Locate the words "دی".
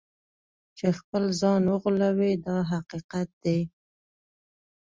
3.43-3.59